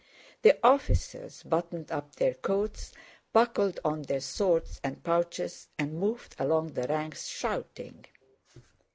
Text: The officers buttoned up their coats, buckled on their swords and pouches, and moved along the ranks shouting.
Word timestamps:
The 0.41 0.57
officers 0.63 1.43
buttoned 1.43 1.91
up 1.91 2.15
their 2.15 2.33
coats, 2.33 2.91
buckled 3.33 3.79
on 3.85 4.01
their 4.01 4.19
swords 4.19 4.81
and 4.83 5.03
pouches, 5.03 5.67
and 5.77 5.93
moved 5.99 6.35
along 6.39 6.69
the 6.73 6.87
ranks 6.87 7.27
shouting. 7.27 8.05